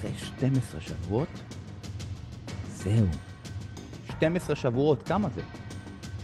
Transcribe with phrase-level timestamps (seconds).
[0.00, 1.28] אחרי 12 שבועות,
[2.68, 3.06] זהו.
[4.10, 5.42] 12 שבועות, כמה זה?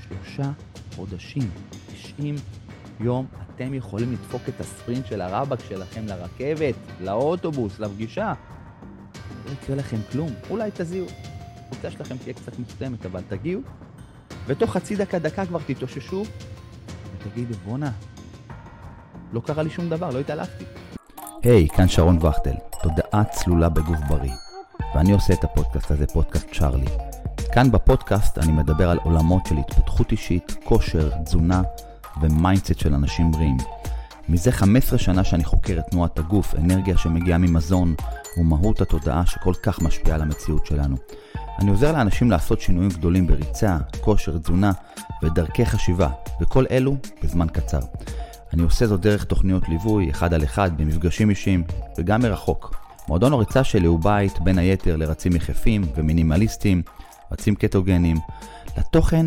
[0.09, 0.51] שלושה
[0.97, 1.51] חודשים,
[1.93, 2.35] 90
[3.01, 8.33] יום, אתם יכולים לדפוק את הספרינט של הרבאק שלכם לרכבת, לאוטובוס, לפגישה.
[9.47, 11.07] לא יקרה לכם כלום, אולי תזיעו.
[11.67, 13.61] הקבוצה שלכם תהיה קצת מוקדמת, אבל תגיעו,
[14.47, 16.25] ותוך חצי דקה, דקה כבר תתאוששו,
[17.15, 17.91] ותגידו, בואנה,
[19.33, 20.65] לא קרה לי שום דבר, לא התעלפתי.
[21.43, 22.55] היי, hey, כאן שרון וכטל,
[22.89, 24.33] תודעה צלולה בגוף בריא.
[24.95, 26.87] ואני עושה את הפודקאסט הזה, פודקאסט צ'ארלי.
[27.53, 31.63] כאן בפודקאסט אני מדבר על עולמות של התפתחות אישית, כושר, תזונה
[32.21, 33.57] ו mindset של אנשים בריאים.
[34.29, 37.95] מזה 15 שנה שאני חוקר את תנועת הגוף, אנרגיה שמגיעה ממזון
[38.39, 40.97] ומהות התודעה שכל כך משפיעה על המציאות שלנו.
[41.59, 44.73] אני עוזר לאנשים לעשות שינויים גדולים בריצה, כושר, תזונה
[45.23, 46.09] ודרכי חשיבה,
[46.41, 47.81] וכל אלו בזמן קצר.
[48.53, 51.65] אני עושה זאת דרך תוכניות ליווי, אחד על אחד, במפגשים אישיים,
[51.99, 52.86] וגם מרחוק.
[53.09, 56.83] מועדון הריצה שלי הוא בית, בין היתר, לרצים יחפים ומינימליסטים,
[57.33, 58.17] רצים קטוגנים.
[58.79, 59.27] לתוכן,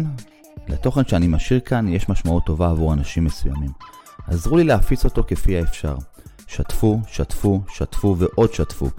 [0.68, 3.72] לתוכן שאני משאיר כאן, יש משמעות טובה עבור אנשים מסוימים.
[4.28, 5.98] עזרו לי להפיץ אותו כפי האפשר.
[6.48, 8.90] שתפו, שתפו, שתפו ועוד שתפו.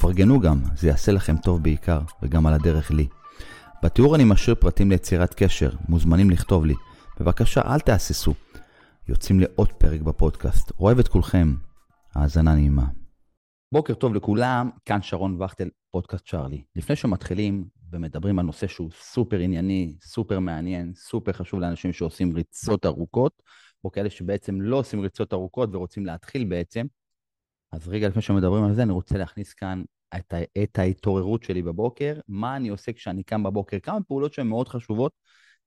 [0.00, 3.06] פרגנו גם, זה יעשה לכם טוב בעיקר, וגם על הדרך לי.
[3.82, 6.74] בתיאור אני משאיר פרטים ליצירת קשר, מוזמנים לכתוב לי.
[7.20, 8.34] בבקשה, אל תהססו.
[9.08, 10.72] יוצאים לעוד פרק בפודקאסט.
[10.80, 11.54] אוהב את כולכם.
[12.14, 12.99] האזנה נעימה.
[13.72, 16.62] בוקר טוב לכולם, כאן שרון וכטל, פודקאסט צ'ארלי.
[16.76, 22.86] לפני שמתחילים ומדברים על נושא שהוא סופר ענייני, סופר מעניין, סופר חשוב לאנשים שעושים ריצות
[22.86, 23.42] ארוכות,
[23.84, 26.86] או כאלה שבעצם לא עושים ריצות ארוכות ורוצים להתחיל בעצם,
[27.72, 29.82] אז רגע לפני שמדברים על זה, אני רוצה להכניס כאן
[30.16, 34.68] את, את ההתעוררות שלי בבוקר, מה אני עושה כשאני קם בבוקר, כמה פעולות שהן מאוד
[34.68, 35.12] חשובות,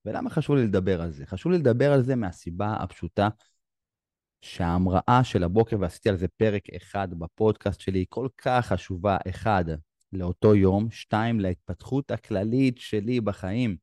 [0.05, 1.25] ולמה חשוב לי לדבר על זה?
[1.25, 3.29] חשוב לי לדבר על זה מהסיבה הפשוטה
[4.43, 9.65] שההמראה של הבוקר, ועשיתי על זה פרק אחד בפודקאסט שלי, היא כל כך חשובה, אחד,
[10.13, 13.75] לאותו יום, שתיים, להתפתחות הכללית שלי בחיים.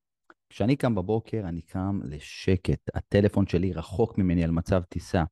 [0.48, 2.80] כשאני קם בבוקר, אני קם לשקט.
[2.94, 5.24] הטלפון שלי רחוק ממני על מצב טיסה.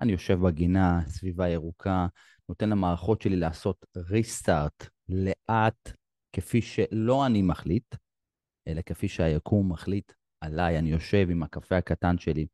[0.00, 2.06] אני יושב בגינה, סביבה ירוקה,
[2.48, 5.92] נותן למערכות שלי לעשות ריסטארט לאט,
[6.32, 7.94] כפי שלא אני מחליט,
[8.68, 10.78] אלא כפי שהיקום מחליט עליי.
[10.78, 12.46] אני יושב עם הקפה הקטן שלי.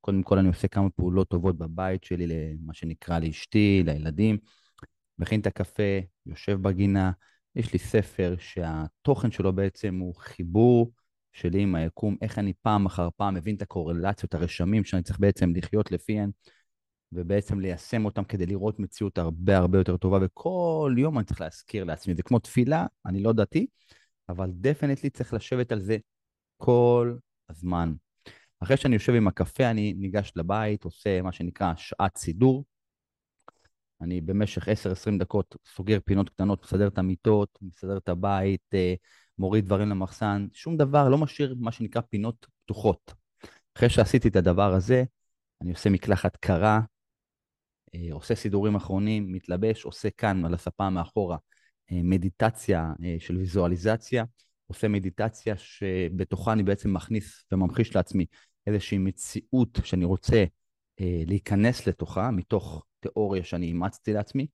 [0.00, 4.38] קודם כל אני עושה כמה פעולות טובות בבית שלי, למה שנקרא לאשתי, לילדים.
[5.18, 7.12] מכין את הקפה, יושב בגינה,
[7.56, 10.92] יש לי ספר שהתוכן שלו בעצם הוא חיבור
[11.32, 15.52] שלי עם היקום, איך אני פעם אחר פעם מבין את הקורלציות, הרשמים שאני צריך בעצם
[15.56, 16.30] לחיות לפיהן.
[17.12, 21.84] ובעצם ליישם אותם כדי לראות מציאות הרבה הרבה יותר טובה, וכל יום אני צריך להזכיר
[21.84, 22.14] לעצמי.
[22.14, 23.66] זה כמו תפילה, אני לא דתי,
[24.28, 25.96] אבל דפנטלי צריך לשבת על זה
[26.56, 27.16] כל
[27.48, 27.92] הזמן.
[28.60, 32.64] אחרי שאני יושב עם הקפה, אני ניגש לבית, עושה מה שנקרא שעת סידור.
[34.00, 38.94] אני במשך 10-20 דקות סוגר פינות קטנות, מסדר את המיטות, מסדר את הבית, אה,
[39.38, 43.14] מוריד דברים למחסן, שום דבר, לא משאיר מה שנקרא פינות פתוחות.
[43.76, 45.04] אחרי שעשיתי את הדבר הזה,
[45.62, 46.80] אני עושה מקלחת קרה,
[47.94, 51.36] אה, עושה סידורים אחרונים, מתלבש, עושה כאן על הספה מאחורה
[51.92, 54.24] אה, מדיטציה של ויזואליזציה,
[54.66, 58.26] עושה מדיטציה שבתוכה אני בעצם מכניס וממחיש לעצמי
[58.74, 60.44] איזושהי מציאות שאני רוצה
[61.00, 64.46] להיכנס לתוכה, מתוך תיאוריה שאני אימצתי לעצמי.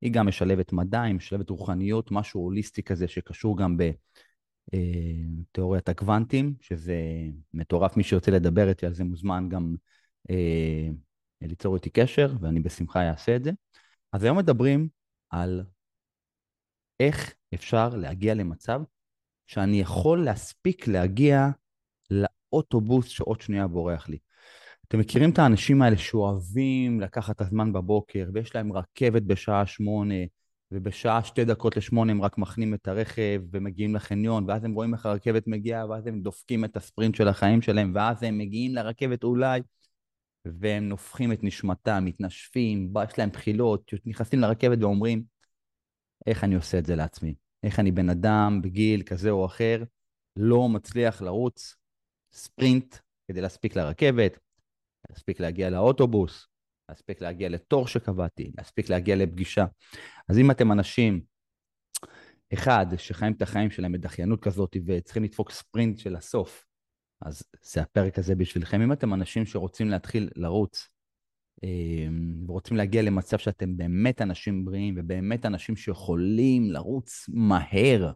[0.00, 3.76] היא גם משלבת מדע, היא משלבת רוחניות, משהו הוליסטי כזה שקשור גם
[4.72, 6.96] בתיאוריית הקוונטים, שזה
[7.54, 9.74] מטורף, מי שירצה לדבר איתי על זה מוזמן גם
[11.40, 13.50] ליצור איתי קשר, ואני בשמחה אעשה את זה.
[14.12, 14.88] אז היום מדברים
[15.30, 15.64] על
[17.00, 18.80] איך אפשר להגיע למצב
[19.46, 21.48] שאני יכול להספיק להגיע
[22.54, 24.18] לאוטובוס שעוד שנייה בורח לי.
[24.88, 30.14] אתם מכירים את האנשים האלה שאוהבים לקחת את הזמן בבוקר, ויש להם רכבת בשעה שמונה,
[30.70, 35.06] ובשעה שתי דקות לשמונה הם רק מכנים את הרכב ומגיעים לחניון, ואז הם רואים איך
[35.06, 39.60] הרכבת מגיעה, ואז הם דופקים את הספרינט של החיים שלהם, ואז הם מגיעים לרכבת אולי
[40.44, 45.24] והם נופחים את נשמתם, מתנשפים, יש להם בחילות, נכנסים לרכבת ואומרים,
[46.26, 47.34] איך אני עושה את זה לעצמי?
[47.62, 49.84] איך אני בן אדם בגיל כזה או אחר
[50.36, 51.76] לא מצליח לרוץ
[52.34, 52.96] ספרינט
[53.28, 54.38] כדי להספיק לרכבת,
[55.10, 56.46] להספיק להגיע לאוטובוס,
[56.88, 59.64] להספיק להגיע לתור שקבעתי, להספיק להגיע לפגישה.
[60.28, 61.20] אז אם אתם אנשים,
[62.54, 66.66] אחד, שחיים את החיים שלהם בדחיינות כזאת וצריכים לדפוק ספרינט של הסוף,
[67.22, 68.80] אז זה הפרק הזה בשבילכם.
[68.80, 70.88] אם אתם אנשים שרוצים להתחיל לרוץ,
[71.62, 78.12] אמ, ורוצים להגיע למצב שאתם באמת אנשים בריאים, ובאמת אנשים שיכולים לרוץ מהר,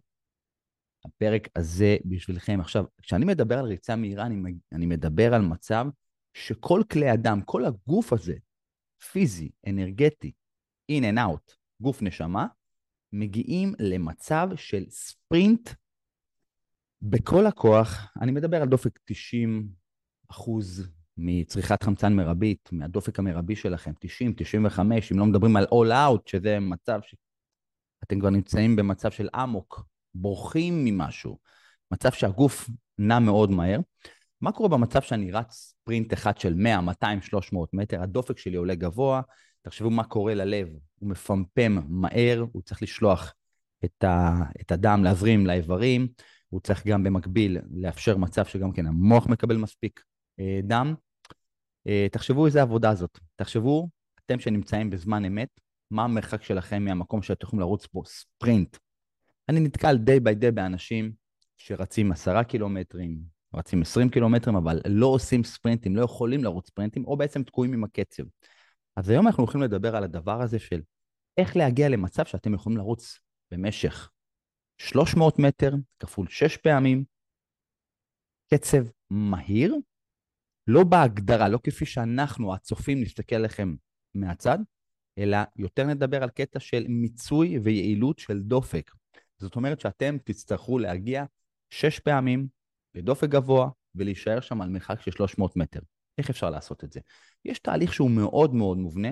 [1.09, 2.61] הפרק הזה בשבילכם.
[2.61, 5.87] עכשיו, כשאני מדבר על ריצה מהירה, אני, אני מדבר על מצב
[6.35, 8.35] שכל כלי אדם, כל הגוף הזה,
[9.13, 10.33] פיזי, אנרגטי,
[10.93, 12.47] in and out, גוף נשמה,
[13.13, 15.71] מגיעים למצב של ספרינט
[17.03, 18.13] בכל הכוח.
[18.23, 19.69] אני מדבר על דופק 90
[20.31, 26.31] אחוז מצריכת חמצן מרבית, מהדופק המרבי שלכם, 90, 95, אם לא מדברים על all out,
[26.31, 29.85] שזה מצב שאתם כבר נמצאים במצב של אמוק,
[30.15, 31.39] בורחים ממשהו,
[31.91, 33.81] מצב שהגוף נע מאוד מהר.
[34.41, 38.75] מה קורה במצב שאני רץ ספרינט אחד של 100, 200, 300 מטר, הדופק שלי עולה
[38.75, 39.21] גבוה,
[39.63, 40.69] תחשבו מה קורה ללב,
[40.99, 43.35] הוא מפמפם מהר, הוא צריך לשלוח
[43.85, 46.09] את, ה, את הדם, להזרים לאיברים,
[46.49, 50.03] הוא צריך גם במקביל לאפשר מצב שגם כן המוח מקבל מספיק
[50.41, 50.95] אה, דם.
[51.87, 53.19] אה, תחשבו איזה עבודה זאת.
[53.37, 53.89] תחשבו,
[54.25, 58.77] אתם שנמצאים בזמן אמת, מה המרחק שלכם מהמקום שאתם יכולים לרוץ בו ספרינט.
[59.49, 61.13] אני נתקל די ביי די באנשים
[61.57, 63.19] שרצים עשרה קילומטרים,
[63.55, 67.85] רצים עשרים קילומטרים, אבל לא עושים ספרינטים, לא יכולים לרוץ ספרינטים, או בעצם תקועים עם
[67.85, 68.23] הקצב.
[68.97, 70.81] אז היום אנחנו הולכים לדבר על הדבר הזה של
[71.37, 73.19] איך להגיע למצב שאתם יכולים לרוץ
[73.51, 74.11] במשך
[74.79, 77.05] 300 מטר כפול 6 פעמים,
[78.55, 79.75] קצב מהיר,
[80.67, 83.75] לא בהגדרה, לא כפי שאנחנו, הצופים, נסתכל עליכם
[84.15, 84.59] מהצד,
[85.19, 88.91] אלא יותר נדבר על קטע של מיצוי ויעילות של דופק.
[89.39, 91.25] זאת אומרת שאתם תצטרכו להגיע
[91.71, 92.47] 6 פעמים
[92.95, 95.81] לדופק גבוה ולהישאר שם על מרחק של 300 מטר.
[96.19, 97.01] איך אפשר לעשות את זה?
[97.45, 99.09] יש תהליך שהוא מאוד מאוד מובנה,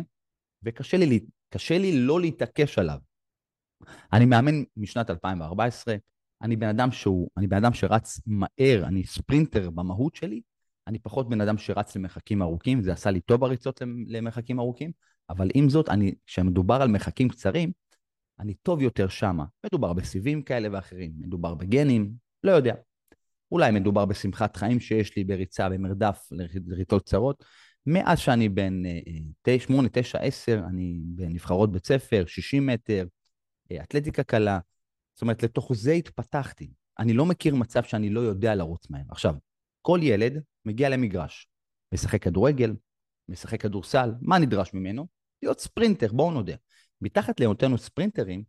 [0.62, 1.20] וקשה לי,
[1.70, 2.99] לי לא להתעקש עליו.
[4.12, 5.96] אני מאמן משנת 2014,
[6.43, 10.40] אני בן אדם שהוא, אני בן אדם שרץ מהר, אני ספרינטר במהות שלי,
[10.87, 14.93] אני פחות בן אדם שרץ למרחקים ארוכים, זה עשה לי טוב הריצות למרחקים ארוכים,
[15.31, 17.73] אבל עם זאת, אני, כשמדובר על מרחקים קצרים,
[18.41, 19.44] אני טוב יותר שמה.
[19.67, 22.12] מדובר בסיבים כאלה ואחרים, מדובר בגנים,
[22.44, 22.75] לא יודע.
[23.53, 26.29] אולי מדובר בשמחת חיים שיש לי בריצה, במרדף
[26.67, 27.44] לריצות קצרות.
[27.87, 28.83] מאז שאני בן
[29.59, 33.06] 8, 9, 10, אני בנבחרות בית ספר, 60 מטר,
[33.73, 34.59] אה, אתלטיקה קלה.
[35.15, 36.71] זאת אומרת, לתוך זה התפתחתי.
[36.99, 39.06] אני לא מכיר מצב שאני לא יודע לרוץ מהם.
[39.11, 39.35] עכשיו,
[39.83, 41.49] כל ילד מגיע למגרש,
[41.94, 42.75] משחק כדורגל,
[43.29, 45.06] משחק כדורסל, מה נדרש ממנו?
[45.43, 46.55] להיות ספרינטר, בואו נודה.
[47.00, 48.44] מתחת להיותנו ספרינטרים,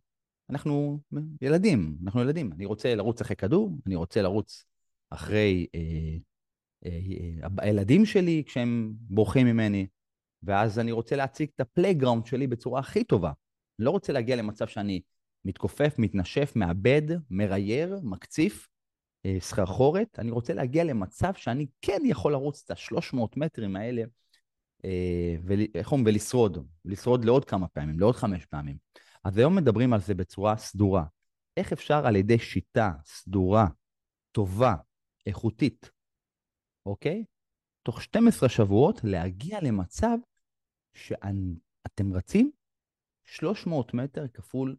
[0.50, 1.00] אנחנו
[1.42, 2.52] ילדים, אנחנו ילדים.
[2.52, 4.64] אני רוצה לרוץ אחרי כדור, אני רוצה לרוץ
[5.10, 5.80] אחרי אה,
[6.86, 6.98] אה,
[7.42, 9.86] אה, הילדים שלי כשהם בורחים ממני,
[10.42, 13.32] ואז אני רוצה להציג את ה playground שלי בצורה הכי טובה.
[13.78, 15.00] אני לא רוצה להגיע למצב שאני
[15.44, 18.68] מתכופף, מתנשף, מאבד, מרייר, מקציף,
[19.26, 20.18] אה, סחרחורת.
[20.18, 24.06] אני רוצה להגיע למצב שאני כן יכול לרוץ את ה-300 מטרים האלה, אה,
[25.42, 26.68] ואיך אומרים, ולשרוד.
[26.84, 28.76] לשרוד לעוד כמה פעמים, לעוד חמש פעמים.
[29.24, 31.04] אז היום מדברים על זה בצורה סדורה.
[31.56, 33.66] איך אפשר על ידי שיטה סדורה,
[34.32, 34.74] טובה,
[35.26, 35.90] איכותית,
[36.86, 37.24] אוקיי?
[37.82, 40.18] תוך 12 שבועות להגיע למצב
[40.94, 42.50] שאתם רצים
[43.24, 44.76] 300 מטר כפול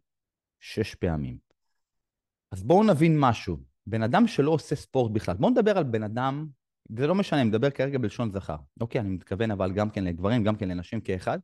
[0.60, 1.38] 6 פעמים.
[2.50, 3.56] אז בואו נבין משהו.
[3.86, 6.48] בן אדם שלא עושה ספורט בכלל, בואו נדבר על בן אדם,
[6.96, 8.56] זה לא משנה, אני מדבר כרגע בלשון זכר.
[8.80, 11.38] אוקיי, אני מתכוון אבל גם כן לגברים, גם כן לנשים כאחד.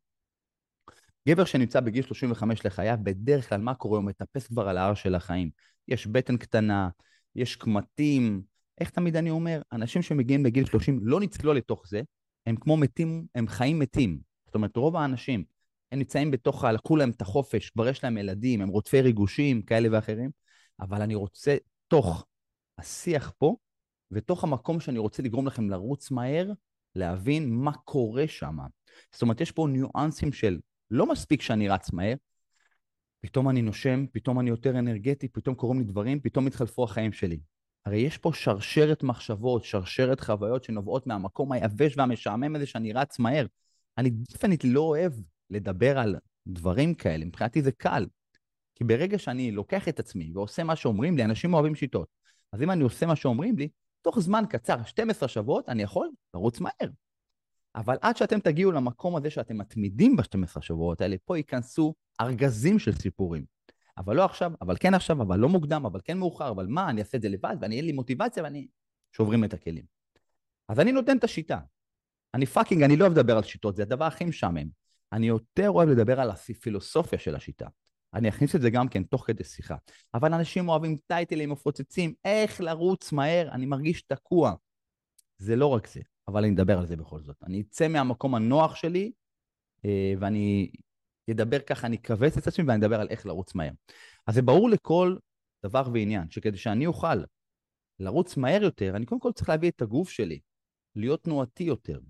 [1.29, 3.99] גבר שנמצא בגיל 35 לחייו, בדרך כלל מה קורה?
[3.99, 5.51] הוא מטפס כבר על ההר של החיים.
[5.89, 6.89] יש בטן קטנה,
[7.35, 8.43] יש קמטים,
[8.81, 9.63] איך תמיד אני אומר?
[9.73, 12.03] אנשים שמגיעים בגיל 30 לא נצלול לתוך זה,
[12.47, 14.19] הם כמו מתים, הם חיים מתים.
[14.47, 15.45] זאת אומרת, רוב האנשים,
[15.93, 19.89] הם נמצאים בתוך, לקחו להם את החופש, כבר יש להם ילדים, הם רודפי ריגושים כאלה
[19.93, 20.31] ואחרים,
[20.81, 21.57] אבל אני רוצה,
[21.89, 22.27] תוך
[22.79, 23.57] השיח פה,
[24.11, 26.53] ותוך המקום שאני רוצה לגרום לכם לרוץ מהר,
[26.95, 28.59] להבין מה קורה שם.
[29.13, 30.59] זאת אומרת, יש פה ניואנסים של
[30.91, 32.15] לא מספיק שאני רץ מהר,
[33.21, 37.39] פתאום אני נושם, פתאום אני יותר אנרגטי, פתאום קורים לי דברים, פתאום התחלפו החיים שלי.
[37.87, 43.47] הרי יש פה שרשרת מחשבות, שרשרת חוויות שנובעות מהמקום היבש והמשעמם הזה שאני רץ מהר.
[43.99, 45.13] אני דפנית לא אוהב
[45.51, 48.07] לדבר על דברים כאלה, מבחינתי זה קל.
[48.75, 52.09] כי ברגע שאני לוקח את עצמי ועושה מה שאומרים לי, אנשים אוהבים שיטות.
[52.53, 53.69] אז אם אני עושה מה שאומרים לי,
[54.07, 56.91] תוך זמן קצר, 12 שבועות, אני יכול לרוץ מהר.
[57.75, 62.93] אבל עד שאתם תגיעו למקום הזה שאתם מתמידים ב-12 שבועות האלה, פה ייכנסו ארגזים של
[62.93, 63.45] סיפורים.
[63.99, 67.01] אבל לא עכשיו, אבל כן עכשיו, אבל לא מוקדם, אבל כן מאוחר, אבל מה, אני
[67.01, 68.67] אעשה את זה לבד, ואני אין לי מוטיבציה, ואני...
[69.13, 69.85] שוברים את הכלים.
[70.69, 71.59] אז אני נותן את השיטה.
[72.35, 74.69] אני fucking, אני לא אוהב לדבר על שיטות, זה הדבר הכי משעמם.
[75.13, 77.67] אני יותר אוהב לדבר על הפילוסופיה של השיטה.
[78.17, 79.77] אני אכניס את זה גם כן תוך כדי שיחה.
[80.15, 84.55] אבל אנשים אוהבים טייטלים מפוצצים, איך לרוץ מהר, אני מרגיש תקוע.
[85.39, 87.37] זה לא רק זה, אבל אני אדבר על זה בכל זאת.
[87.43, 89.13] אני אצא מהמקום הנוח שלי,
[89.85, 90.71] אה, ואני
[91.31, 93.73] אדבר ככה, אני אכווץ את עצמי ואני אדבר על איך לרוץ מהר.
[94.27, 95.17] אז זה ברור לכל
[95.65, 97.17] דבר ועניין, שכדי שאני אוכל
[98.01, 100.41] לרוץ מהר יותר, אני קודם כל צריך להביא את הגוף שלי,
[100.95, 102.01] להיות תנועתי יותר.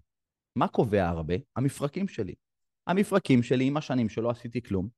[0.56, 1.34] מה קובע הרבה?
[1.56, 2.34] המפרקים שלי.
[2.86, 4.88] המפרקים שלי עם השנים שלא עשיתי כלום,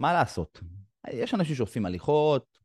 [0.00, 0.60] מה לעשות?
[1.10, 2.58] יש אנשים שעושים הליכות,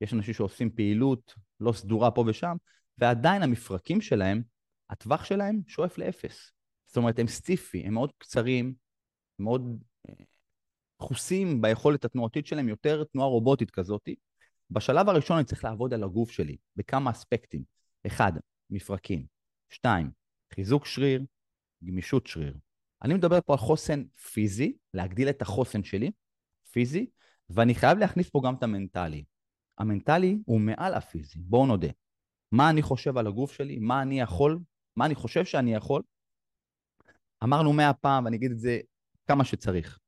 [0.00, 2.56] יש אנשים שעושים פעילות לא סדורה פה ושם,
[2.98, 4.42] ועדיין המפרקים שלהם,
[4.90, 6.52] הטווח שלהם שואף לאפס.
[6.86, 8.74] זאת אומרת, הם סטיפי, הם מאוד קצרים,
[9.38, 10.14] מאוד אה,
[11.00, 14.08] דחוסים ביכולת התנועתית שלהם, יותר תנועה רובוטית כזאת.
[14.70, 17.62] בשלב הראשון אני צריך לעבוד על הגוף שלי בכמה אספקטים.
[18.06, 18.32] אחד,
[18.70, 19.26] מפרקים.
[19.70, 20.10] שתיים,
[20.54, 21.24] חיזוק שריר,
[21.84, 22.54] גמישות שריר.
[23.02, 26.10] אני מדבר פה על חוסן פיזי, להגדיל את החוסן שלי,
[26.72, 27.06] פיזי,
[27.50, 29.24] ואני חייב להכניס פה גם את המנטלי.
[29.78, 31.88] המנטלי הוא מעל הפיזי, בואו נודה.
[32.52, 34.58] מה אני חושב על הגוף שלי, מה אני יכול,
[34.96, 36.02] מה אני חושב שאני יכול.
[37.44, 38.80] אמרנו מאה פעם, ואני אגיד את זה
[39.26, 39.98] כמה שצריך.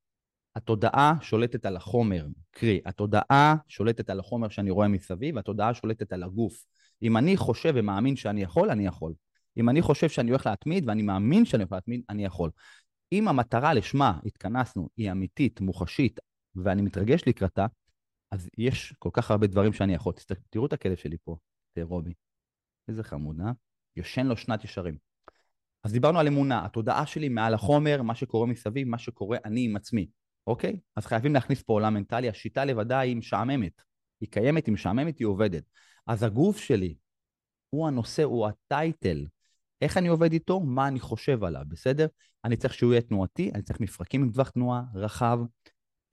[0.56, 6.22] התודעה שולטת על החומר, קרי, התודעה שולטת על החומר שאני רואה מסביב, התודעה שולטת על
[6.22, 6.64] הגוף.
[7.02, 9.12] אם אני חושב ומאמין שאני יכול, אני יכול.
[9.56, 12.50] אם אני חושב שאני הולך להתמיד ואני מאמין שאני הולך להתמיד, אני יכול.
[13.12, 16.20] אם המטרה לשמה התכנסנו היא אמיתית, מוחשית,
[16.56, 17.66] ואני מתרגש לקראתה,
[18.30, 20.12] אז יש כל כך הרבה דברים שאני יכול.
[20.50, 21.36] תראו את הכלב שלי פה,
[21.82, 22.12] רובי.
[22.88, 23.52] איזה חמוד, אה?
[23.96, 24.96] יושן לו שנת ישרים.
[25.84, 29.76] אז דיברנו על אמונה, התודעה שלי מעל החומר, מה שקורה מסביב, מה שקורה אני עם
[29.76, 30.06] עצמי,
[30.46, 30.80] אוקיי?
[30.96, 33.82] אז חייבים להכניס פה עולם מנטלי, השיטה לבדה היא משעממת.
[34.20, 35.62] היא קיימת, היא משעממת, היא עובדת.
[36.06, 36.94] אז הגוף שלי
[37.70, 39.26] הוא הנושא, הוא הטייטל.
[39.82, 40.60] איך אני עובד איתו?
[40.60, 42.06] מה אני חושב עליו, בסדר?
[42.44, 45.38] אני צריך שהוא יהיה תנועתי, אני צריך מפרקים עם טווח תנועה רחב,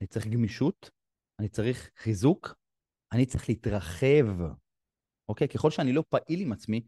[0.00, 0.90] אני צריך גמישות,
[1.38, 2.54] אני צריך חיזוק,
[3.12, 4.26] אני צריך להתרחב,
[5.28, 5.48] אוקיי?
[5.48, 6.80] ככל שאני לא פעיל עם עצמי,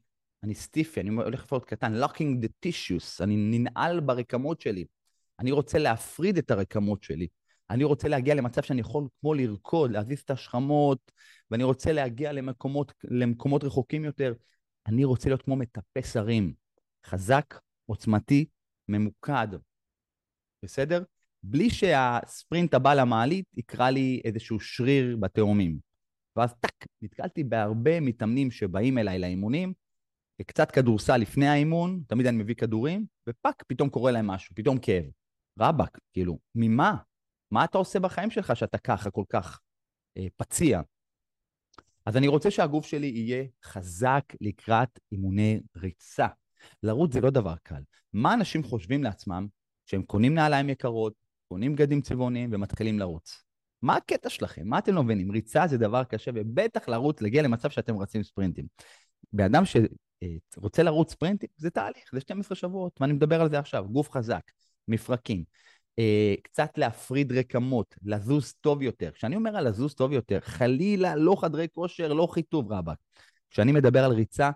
[0.43, 4.85] אני סטיפי, אני הולך לפחות קטן, locking the tissues, אני ננעל ברקמות שלי.
[5.39, 7.29] אני רוצה להפריד את הרקמות שלי.
[7.71, 11.13] אני רוצה להגיע למצב שאני יכול כמו לרקוד, להזיז את השכמות,
[11.51, 14.35] ואני רוצה להגיע למקומות, למקומות רחוקים יותר.
[14.87, 16.55] אני רוצה להיות כמו מטפס הרים,
[17.07, 17.55] חזק,
[17.87, 18.47] עוצמתי,
[18.89, 19.49] ממוקד.
[20.65, 21.03] בסדר?
[21.43, 25.79] בלי שהספרינט הבא למעלית יקרא לי איזשהו שריר בתאומים.
[26.37, 29.73] ואז טאק, נתקלתי בהרבה מתאמנים שבאים אליי לאימונים,
[30.47, 35.05] קצת כדורסל לפני האימון, תמיד אני מביא כדורים, ופאק, פתאום קורה להם משהו, פתאום כאב.
[35.61, 36.97] רבאק, כאילו, ממה?
[37.51, 39.61] מה אתה עושה בחיים שלך שאתה ככה כל כך
[40.17, 40.81] אה, פציע?
[42.07, 46.27] אז אני רוצה שהגוף שלי יהיה חזק לקראת אימוני ריצה.
[46.83, 47.83] לרוץ זה לא דבר קל.
[48.13, 49.47] מה אנשים חושבים לעצמם
[49.87, 51.13] שהם קונים נעליים יקרות,
[51.51, 53.45] קונים בגדים צבעוניים ומתחילים לרוץ?
[53.83, 54.63] מה הקטע שלכם?
[54.69, 55.31] מה אתם לא מבינים?
[55.31, 58.67] ריצה זה דבר קשה, ובטח לרוץ, להגיע למצב שאתם רצים ספרינטים.
[59.33, 63.87] בן אדם שרוצה לרוץ ספרינטים, זה תהליך, זה 12 שבועות, ואני מדבר על זה עכשיו.
[63.89, 64.43] גוף חזק,
[64.89, 65.45] מפרקים,
[65.99, 69.11] אה, קצת להפריד רקמות, לזוז טוב יותר.
[69.11, 72.99] כשאני אומר על לזוז טוב יותר, חלילה לא חדרי כושר, לא חיטוב רבאק.
[73.51, 74.51] כשאני מדבר על ריצה,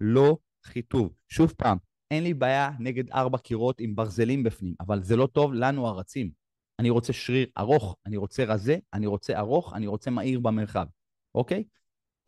[0.00, 1.12] לא חיטוב.
[1.28, 1.78] שוב פעם,
[2.10, 6.39] אין לי בעיה נגד ארבע קירות עם ברזלים בפנים, אבל זה לא טוב לנו הרצים.
[6.80, 10.86] אני רוצה שריר ארוך, אני רוצה רזה, אני רוצה ארוך, אני רוצה מהיר במרחב,
[11.34, 11.64] אוקיי?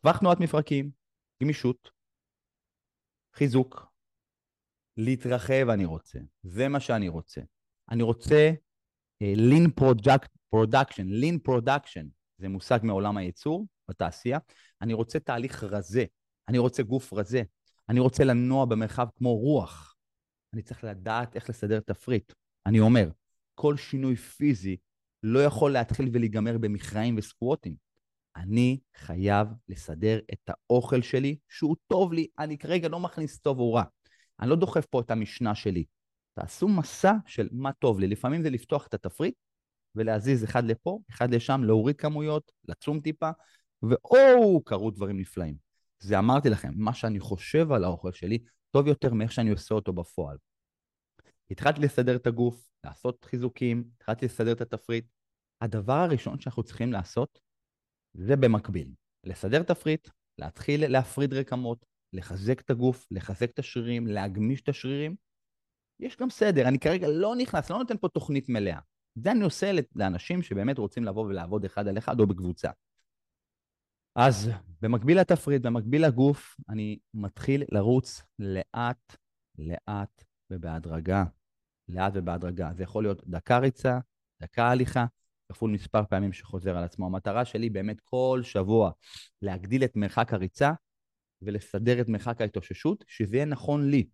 [0.01, 0.91] טווח תנועת מפרקים,
[1.43, 1.91] גמישות,
[3.35, 3.85] חיזוק,
[4.97, 7.41] להתרחב אני רוצה, זה מה שאני רוצה.
[7.91, 8.51] אני רוצה
[9.23, 12.05] uh, lean product, production, lean production,
[12.37, 14.37] זה מושג מעולם הייצור בתעשייה.
[14.81, 16.05] אני רוצה תהליך רזה,
[16.49, 17.43] אני רוצה גוף רזה,
[17.89, 19.95] אני רוצה לנוע במרחב כמו רוח.
[20.53, 22.33] אני צריך לדעת איך לסדר תפריט.
[22.65, 23.09] אני אומר,
[23.55, 24.77] כל שינוי פיזי
[25.23, 27.75] לא יכול להתחיל ולהיגמר במכרעים וסקווטים.
[28.35, 32.27] אני חייב לסדר את האוכל שלי שהוא טוב לי.
[32.39, 33.83] אני כרגע לא מכניס טוב או רע.
[34.39, 35.83] אני לא דוחף פה את המשנה שלי.
[36.33, 38.07] תעשו מסע של מה טוב לי.
[38.07, 39.33] לפעמים זה לפתוח את התפריט
[39.95, 43.29] ולהזיז אחד לפה, אחד לשם, להוריד כמויות, לצום טיפה,
[43.83, 45.55] ואו, קרו דברים נפלאים.
[45.99, 48.39] זה אמרתי לכם, מה שאני חושב על האוכל שלי,
[48.71, 50.37] טוב יותר מאיך שאני עושה אותו בפועל.
[51.53, 55.05] התחלתי לסדר את הגוף, לעשות חיזוקים, התחלתי לסדר את התפריט.
[55.61, 57.39] הדבר הראשון שאנחנו צריכים לעשות
[58.13, 58.93] זה במקביל.
[59.25, 65.15] לסדר תפריט, להתחיל להפריד רקמות, לחזק את הגוף, לחזק את השרירים, להגמיש את השרירים.
[65.99, 68.79] יש גם סדר, אני כרגע לא נכנס, לא נותן פה תוכנית מלאה.
[69.15, 72.71] זה אני עושה לאנשים שבאמת רוצים לבוא ולעבוד אחד על אחד או בקבוצה.
[74.15, 74.49] אז
[74.81, 79.17] במקביל לתפריט, במקביל לגוף, אני מתחיל לרוץ לאט,
[79.57, 81.23] לאט ובהדרגה.
[81.93, 82.69] לאט ובהדרגה.
[82.73, 83.99] זה יכול להיות דקה ריצה,
[84.41, 85.05] דקה הליכה,
[85.51, 87.05] כפול מספר פעמים שחוזר על עצמו.
[87.05, 88.91] המטרה שלי באמת כל שבוע
[89.41, 90.71] להגדיל את מרחק הריצה
[91.41, 94.07] ולסדר את מרחק ההתאוששות, שזה יהיה נכון לי.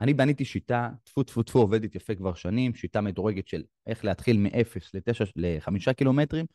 [0.00, 4.38] אני בניתי שיטה, טפו טפו טפו עובדת יפה כבר שנים, שיטה מדורגת של איך להתחיל
[4.38, 6.46] מ-0 ל-5 קילומטרים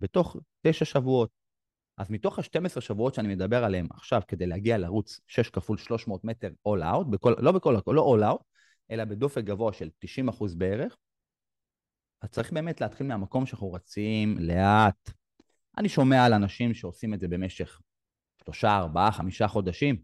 [0.00, 1.30] בתוך 9 שבועות.
[1.96, 6.50] אז מתוך ה-12 שבועות שאני מדבר עליהם עכשיו, כדי להגיע לרוץ 6 כפול 300 מטר
[6.68, 8.42] all out, בכל, לא בכל, לא all out,
[8.90, 10.96] אלא בדופק גבוה של 90% בערך,
[12.22, 15.10] אז צריך באמת להתחיל מהמקום שאנחנו רצים לאט.
[15.78, 17.80] אני שומע על אנשים שעושים את זה במשך
[18.44, 20.02] שלושה, ארבעה, חמישה חודשים,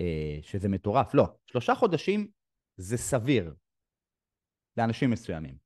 [0.00, 1.14] אה, שזה מטורף.
[1.14, 2.28] לא, שלושה חודשים
[2.76, 3.54] זה סביר
[4.76, 5.56] לאנשים מסוימים.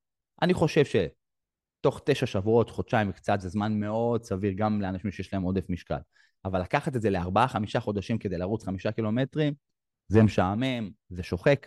[0.42, 5.42] אני חושב שתוך תשע שבועות, חודשיים וקצת, זה זמן מאוד סביר גם לאנשים שיש להם
[5.42, 6.00] עודף משקל.
[6.44, 9.54] אבל לקחת את זה לארבעה, חמישה חודשים כדי לרוץ חמישה קילומטרים,
[10.08, 11.66] זה משעמם, זה שוחק.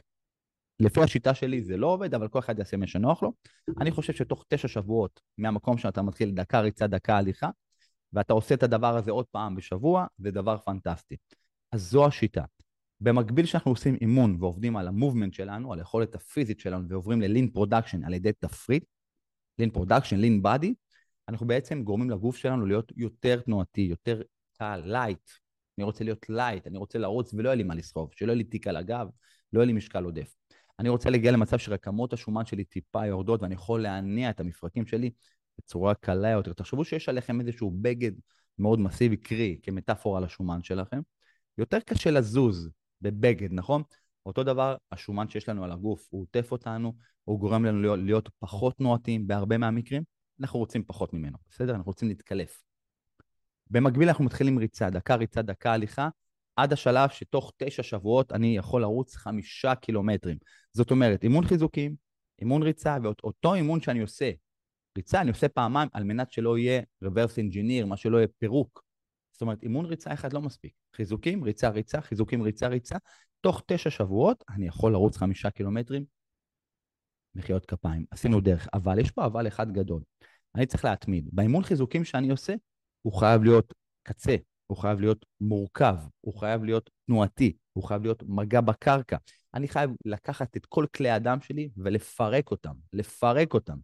[0.82, 3.34] לפי השיטה שלי זה לא עובד, אבל כל אחד יעשה מה שנוח לו.
[3.80, 7.50] אני חושב שתוך תשע שבועות, מהמקום שאתה מתחיל דקה ריצה, דקה הליכה,
[8.14, 11.16] ואתה עושה את הדבר הזה עוד פעם בשבוע, זה דבר פנטסטי.
[11.72, 12.44] אז זו השיטה.
[13.02, 17.28] במקביל שאנחנו עושים אימון ועובדים על ה movement שלנו, על היכולת הפיזית שלנו, ועוברים ל
[17.28, 18.84] lean production על ידי תפריט,
[19.60, 20.74] lean production, lean body,
[21.30, 24.22] אנחנו בעצם גורמים לגוף שלנו להיות יותר תנועתי, יותר
[24.58, 25.30] קל, light.
[25.78, 28.44] אני רוצה להיות light, אני רוצה לרוץ ולא יהיה לי מה לסחוב, שלא יהיה לי
[28.44, 29.08] תיק על הגב,
[29.54, 30.41] לא יהיה לי משקל עודף.
[30.80, 35.12] אני רוצה להגיע למצב שרקמות השומן שלי טיפה יורדות ואני יכול להניע את המפרקים שלי
[35.58, 36.54] בצורה קלה יותר.
[36.54, 38.12] תחשבו שיש עליכם איזשהו בגד
[38.60, 41.00] מאוד מסיבי, קרי, כמטאפורה לשומן שלכם.
[41.58, 42.70] יותר קשה לזוז
[43.02, 43.84] בבגד, נכון?
[44.26, 48.30] אותו דבר, השומן שיש לנו על הגוף, הוא עוטף אותנו, הוא גורם לנו להיות, להיות
[48.40, 50.04] פחות תנועתיים בהרבה מהמקרים,
[50.40, 51.76] אנחנו רוצים פחות ממנו, בסדר?
[51.76, 52.64] אנחנו רוצים להתקלף.
[53.70, 56.10] במקביל אנחנו מתחילים ריצה, דקה ריצה, דקה הליכה,
[56.56, 60.38] עד השלב שתוך תשע שבועות אני יכול לרוץ חמישה קילומטרים.
[60.74, 61.96] זאת אומרת, אימון חיזוקים,
[62.40, 64.32] אימון ריצה, ואותו אימון שאני עושה,
[64.98, 68.84] ריצה אני עושה פעמיים על מנת שלא יהיה reverse engineer, מה שלא יהיה פירוק.
[69.32, 70.74] זאת אומרת, אימון ריצה אחד לא מספיק.
[70.96, 72.98] חיזוקים, ריצה, ריצה, חיזוקים, ריצה, ריצה.
[73.42, 76.06] תוך תשע שבועות אני יכול לרוץ חמישה קילומטרים,
[77.36, 78.06] מחיאות כפיים.
[78.12, 80.02] עשינו דרך, אבל יש פה אבל אחד גדול.
[80.56, 81.30] אני צריך להתמיד.
[81.32, 82.54] באימון חיזוקים שאני עושה,
[83.02, 83.74] הוא חייב להיות
[84.04, 84.36] קצה,
[84.68, 89.18] הוא חייב להיות מורכב, הוא חייב להיות תנועתי, הוא חייב להיות מגע בקרקע.
[89.54, 93.78] אני חייב לקחת את כל כלי הדם שלי ולפרק אותם, לפרק אותם.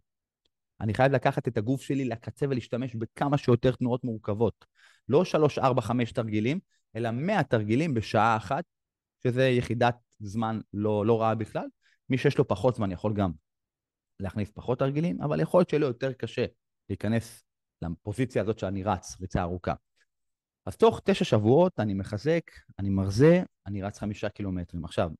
[0.80, 4.64] אני חייב לקחת את הגוף שלי לקצה ולהשתמש בכמה שיותר תנועות מורכבות.
[5.08, 6.60] לא 3, 4, 5 תרגילים,
[6.96, 8.64] אלא 100 תרגילים בשעה אחת,
[9.22, 11.66] שזה יחידת זמן לא, לא רעה בכלל.
[12.10, 13.30] מי שיש לו פחות זמן יכול גם
[14.20, 16.44] להכניס פחות תרגילים, אבל יכול להיות שיהיה לו יותר קשה
[16.88, 17.44] להיכנס
[17.82, 19.74] לפוזיציה הזאת שאני רץ, ריצה ארוכה.
[20.66, 24.84] אז תוך תשע שבועות אני מחזק, אני מרזה, אני רץ חמישה קילומטרים.
[24.84, 25.10] עכשיו,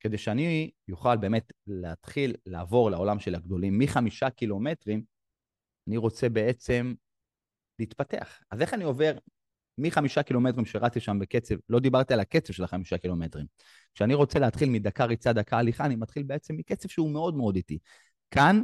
[0.00, 5.02] כדי שאני אוכל באמת להתחיל לעבור לעולם של הגדולים מחמישה קילומטרים,
[5.88, 6.94] אני רוצה בעצם
[7.78, 8.40] להתפתח.
[8.50, 9.18] אז איך אני עובר
[9.78, 13.46] מחמישה קילומטרים שרצתי שם בקצב, לא דיברתי על הקצב של החמישה קילומטרים.
[13.94, 17.78] כשאני רוצה להתחיל מדקה ריצה, דקה הליכה, אני מתחיל בעצם מקצב שהוא מאוד מאוד איטי.
[18.30, 18.62] כאן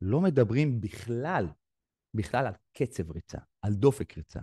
[0.00, 1.46] לא מדברים בכלל,
[2.14, 4.40] בכלל על קצב ריצה, על דופק ריצה.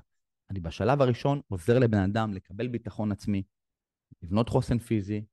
[0.49, 3.43] אני בשלב הראשון עוזר לבן אדם לקבל ביטחון עצמי,
[4.21, 5.25] לבנות חוסן פיזי,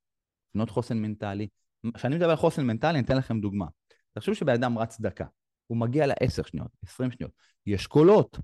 [0.54, 1.48] לבנות חוסן מנטלי.
[1.94, 3.66] כשאני מדבר על חוסן מנטלי, אני אתן לכם דוגמה.
[4.12, 5.24] תחשבו שבן אדם רץ דקה,
[5.66, 7.32] הוא מגיע לעשר שניות, עשרים שניות,
[7.66, 8.38] יש קולות,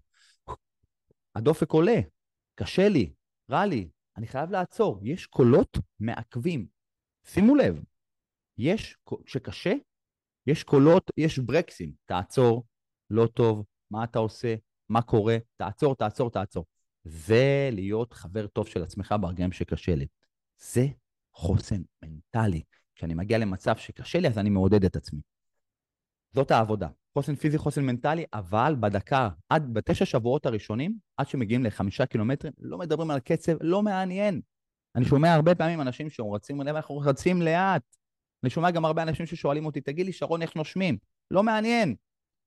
[1.35, 2.01] הדופק עולה,
[2.55, 3.13] קשה לי,
[3.51, 5.01] רע לי, אני חייב לעצור.
[5.03, 6.67] יש קולות מעכבים.
[7.25, 7.83] שימו לב,
[8.59, 9.75] יש, כשקשה,
[10.47, 11.93] יש קולות, יש ברקסים.
[12.05, 12.65] תעצור,
[13.11, 14.55] לא טוב, מה אתה עושה,
[14.89, 16.67] מה קורה, תעצור, תעצור, תעצור.
[17.05, 20.07] זה להיות חבר טוב של עצמך ברגעים שקשה לי.
[20.59, 20.87] זה
[21.35, 22.63] חוסן מנטלי.
[22.95, 25.21] כשאני מגיע למצב שקשה לי, אז אני מעודד את עצמי.
[26.33, 26.89] זאת העבודה.
[27.15, 32.79] חוסן פיזי, חוסן מנטלי, אבל בדקה, עד בתשע שבועות הראשונים, עד שמגיעים לחמישה קילומטרים, לא
[32.79, 34.41] מדברים על קצב, לא מעניין.
[34.97, 37.83] אני שומע הרבה פעמים אנשים שרצים, אנחנו רצים לאט.
[38.43, 40.99] אני שומע גם הרבה אנשים ששואלים אותי, תגיד לי, שרון, איך נושמים?
[41.31, 41.95] לא מעניין.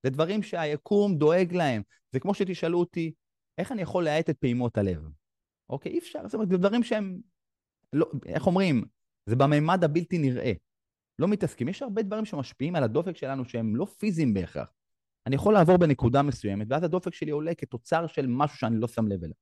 [0.04, 1.82] זה דברים שהיקום דואג להם.
[2.12, 3.12] זה כמו שתשאלו אותי,
[3.58, 5.02] איך אני יכול להאט את פעימות הלב?
[5.70, 7.18] אוקיי, אי אפשר, זאת אומרת, זה דברים שהם,
[7.94, 8.86] לא, איך אומרים,
[9.26, 10.52] זה בממד הבלתי נראה.
[11.20, 11.70] לא מתעסקים.
[11.70, 14.74] יש הרבה דברים שמשפיעים על הדופק שלנו שהם לא פיזיים בהכרח.
[15.28, 19.08] אני יכול לעבור בנקודה מסוימת, ואז הדופק שלי עולה כתוצר של משהו שאני לא שם
[19.08, 19.36] לב אליו.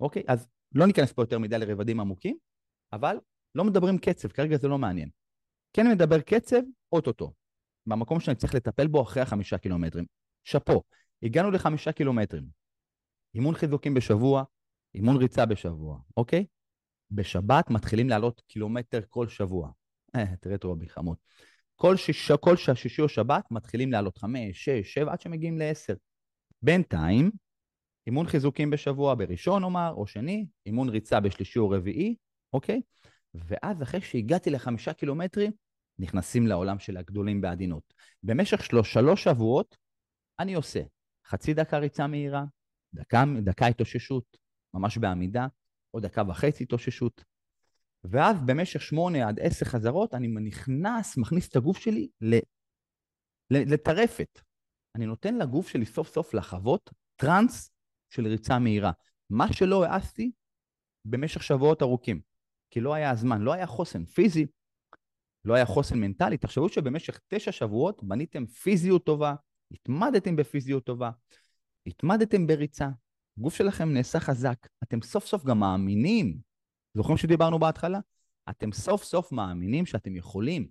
[0.00, 0.22] אוקיי?
[0.28, 2.36] אז לא ניכנס פה יותר מדי לרבדים עמוקים,
[2.92, 3.16] אבל
[3.54, 5.08] לא מדברים קצב, כרגע זה לא מעניין.
[5.72, 6.60] כן מדבר קצב,
[6.92, 7.32] אוטוטו.
[7.86, 10.04] במקום שאני צריך לטפל בו אחרי החמישה קילומטרים.
[10.44, 10.82] שאפו,
[11.22, 12.44] הגענו לחמישה קילומטרים.
[13.34, 14.44] אימון חיזוקים בשבוע,
[14.94, 16.46] אימון ריצה בשבוע, אוקיי?
[17.10, 19.70] בשבת מתחילים לעלות קילומטר כל שבוע.
[20.16, 21.16] אה, תראה את רובי חמוד.
[21.76, 25.94] כל, שיש, כל שישי או שבת מתחילים לעלות חמש, שש, שבע, עד שמגיעים לעשר.
[26.62, 27.30] בינתיים,
[28.06, 32.16] אימון חיזוקים בשבוע בראשון נאמר, או שני, אימון ריצה בשלישי או רביעי,
[32.52, 32.80] אוקיי?
[33.34, 35.52] ואז אחרי שהגעתי לחמישה קילומטרים,
[35.98, 37.94] נכנסים לעולם של הגדולים בעדינות.
[38.22, 39.76] במשך שלוש, שלוש שבועות
[40.38, 40.82] אני עושה
[41.26, 42.44] חצי דקה ריצה מהירה,
[42.94, 44.24] דקה, דקה התאוששות,
[44.74, 45.46] ממש בעמידה,
[45.98, 47.24] או דקה וחצי התאוששות,
[48.04, 52.08] ואז במשך שמונה עד עשר חזרות אני נכנס, מכניס את הגוף שלי
[53.50, 54.40] לטרפת.
[54.94, 57.70] אני נותן לגוף שלי סוף סוף לחוות טראנס
[58.10, 58.92] של ריצה מהירה.
[59.30, 60.32] מה שלא העזתי
[61.04, 62.20] במשך שבועות ארוכים,
[62.70, 64.46] כי לא היה הזמן, לא היה חוסן פיזי,
[65.44, 66.38] לא היה חוסן מנטלי.
[66.38, 69.34] תחשבו שבמשך תשע שבועות בניתם פיזיות טובה,
[69.70, 71.10] התמדתם בפיזיות טובה,
[71.86, 72.88] התמדתם בריצה,
[73.38, 76.38] הגוף שלכם נעשה חזק, אתם סוף סוף גם מאמינים,
[76.94, 77.98] זוכרים שדיברנו בהתחלה?
[78.50, 80.68] אתם סוף סוף מאמינים שאתם יכולים.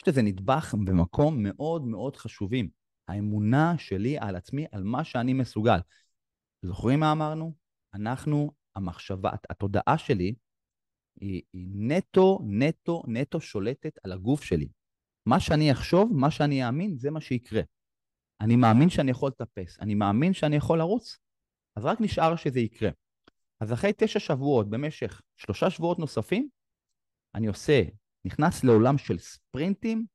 [0.00, 2.68] יש לזה נדבך במקום מאוד מאוד חשובים.
[3.08, 5.78] האמונה שלי על עצמי, על מה שאני מסוגל.
[6.62, 7.52] זוכרים מה אמרנו?
[7.94, 10.34] אנחנו, המחשבה, התודעה שלי,
[11.20, 14.68] היא, היא נטו, נטו, נטו שולטת על הגוף שלי.
[15.26, 17.62] מה שאני אחשוב, מה שאני אאמין, זה מה שיקרה.
[18.40, 21.23] אני מאמין שאני יכול לטפס, אני מאמין שאני יכול לרוץ,
[21.76, 22.90] אז רק נשאר שזה יקרה.
[23.60, 26.48] אז אחרי תשע שבועות, במשך שלושה שבועות נוספים,
[27.34, 27.82] אני עושה,
[28.24, 30.06] נכנס לעולם של ספרינטים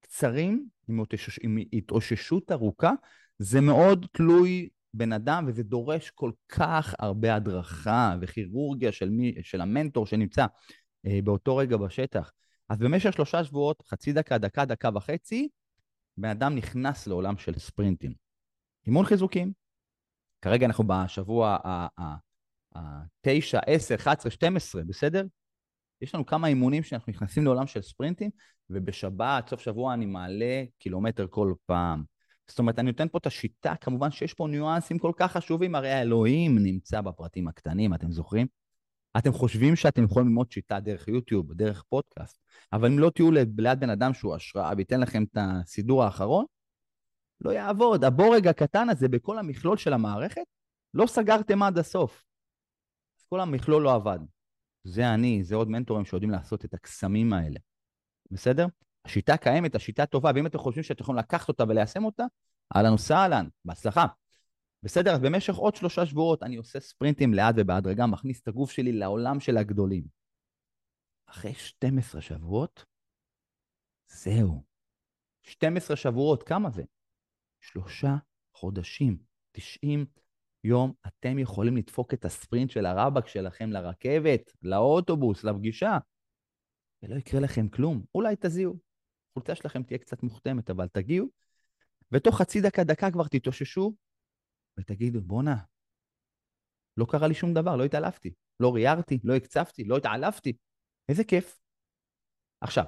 [0.00, 2.92] קצרים, עם, התאושש, עם התאוששות ארוכה,
[3.38, 9.60] זה מאוד תלוי בן אדם, וזה דורש כל כך הרבה הדרכה וכירורגיה של, מי, של
[9.60, 10.46] המנטור שנמצא
[11.06, 12.32] אה, באותו רגע בשטח.
[12.68, 15.48] אז במשך שלושה שבועות, חצי דקה, דקה, דקה וחצי,
[16.16, 18.12] בן אדם נכנס לעולם של ספרינטים.
[18.86, 19.52] אימון חיזוקים,
[20.42, 25.24] כרגע אנחנו בשבוע ה-9, 10, 11, 12, בסדר?
[26.00, 28.30] יש לנו כמה אימונים שאנחנו נכנסים לעולם של ספרינטים,
[28.70, 32.02] ובשבת, סוף שבוע, אני מעלה קילומטר כל פעם.
[32.48, 35.90] זאת אומרת, אני נותן פה את השיטה, כמובן שיש פה ניואנסים כל כך חשובים, הרי
[35.90, 38.46] האלוהים נמצא בפרטים הקטנים, אתם זוכרים?
[39.18, 42.38] אתם חושבים שאתם יכולים ללמוד שיטה דרך יוטיוב, דרך פודקאסט,
[42.72, 46.44] אבל אם לא תהיו ליד בן אדם שהוא השראה וייתן לכם את הסידור האחרון,
[47.40, 48.04] לא יעבוד.
[48.04, 50.46] הבורג הקטן הזה בכל המכלול של המערכת,
[50.94, 52.24] לא סגרתם עד הסוף.
[53.18, 54.18] אז כל המכלול לא עבד.
[54.84, 57.58] זה אני, זה עוד מנטורים שיודעים לעשות את הקסמים האלה.
[58.30, 58.66] בסדר?
[59.04, 62.24] השיטה קיימת, השיטה טובה, ואם אתם חושבים שאתם יכולים לקחת אותה וליישם אותה,
[62.76, 64.06] אהלן וסהלן, בהצלחה.
[64.82, 68.92] בסדר, אז במשך עוד שלושה שבועות אני עושה ספרינטים לאט ובהדרגה, מכניס את הגוף שלי
[68.92, 70.04] לעולם של הגדולים.
[71.26, 72.84] אחרי 12 שבועות,
[74.08, 74.64] זהו.
[75.42, 76.82] 12 שבועות, כמה זה?
[77.72, 78.16] שלושה
[78.54, 79.18] חודשים,
[79.52, 80.06] 90
[80.64, 85.98] יום, אתם יכולים לדפוק את הספרינט של הרבאק שלכם לרכבת, לאוטובוס, לפגישה,
[87.02, 88.04] ולא יקרה לכם כלום.
[88.14, 88.74] אולי תזיעו.
[89.30, 91.26] החולצה שלכם תהיה קצת מוכתמת, אבל תגיעו,
[92.12, 93.94] ותוך חצי דקה, דקה כבר תתאוששו,
[94.78, 95.56] ותגידו, בואנה,
[96.96, 100.56] לא קרה לי שום דבר, לא התעלפתי, לא ריארתי, לא הקצפתי, לא התעלפתי.
[101.08, 101.60] איזה כיף.
[102.60, 102.84] עכשיו,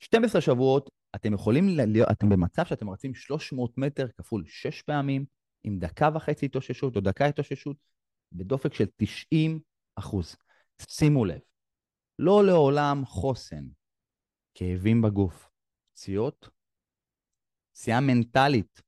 [0.00, 5.24] 12 שבועות אתם יכולים להיות, אתם במצב שאתם רצים 300 מטר כפול 6 פעמים,
[5.64, 7.76] עם דקה וחצי התאוששות או דקה התאוששות,
[8.32, 9.60] בדופק של 90
[9.96, 10.36] אחוז.
[10.80, 11.40] שימו לב,
[12.18, 13.64] לא לעולם חוסן,
[14.54, 15.50] כאבים בגוף,
[15.92, 16.48] פציעות,
[17.72, 18.82] פציעה מנטלית,